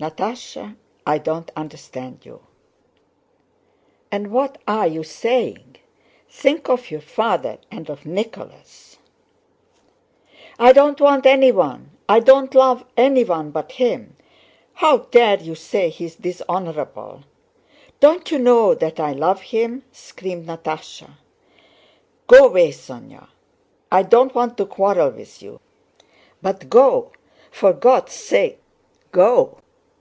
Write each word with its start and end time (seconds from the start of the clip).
"Natásha, 0.00 0.76
I 1.04 1.18
don't 1.18 1.50
understand 1.56 2.20
you. 2.24 2.46
And 4.12 4.30
what 4.30 4.58
are 4.68 4.86
you 4.86 5.02
saying! 5.02 5.74
Think 6.30 6.68
of 6.68 6.92
your 6.92 7.00
father 7.00 7.58
and 7.68 7.90
of 7.90 8.06
Nicholas." 8.06 8.98
"I 10.56 10.72
don't 10.72 11.00
want 11.00 11.26
anyone, 11.26 11.90
I 12.08 12.20
don't 12.20 12.54
love 12.54 12.84
anyone 12.96 13.50
but 13.50 13.72
him. 13.72 14.14
How 14.74 14.98
dare 14.98 15.40
you 15.40 15.56
say 15.56 15.88
he 15.88 16.04
is 16.04 16.14
dishonorable? 16.14 17.24
Don't 17.98 18.30
you 18.30 18.38
know 18.38 18.76
that 18.76 19.00
I 19.00 19.10
love 19.14 19.40
him?" 19.42 19.82
screamed 19.90 20.46
Natásha. 20.46 21.14
"Go 22.28 22.46
away, 22.46 22.68
Sónya! 22.70 23.26
I 23.90 24.04
don't 24.04 24.32
want 24.32 24.56
to 24.58 24.64
quarrel 24.66 25.10
with 25.10 25.42
you, 25.42 25.58
but 26.40 26.68
go, 26.70 27.10
for 27.50 27.72
God's 27.72 28.12
sake 28.12 28.60
go! 29.10 29.58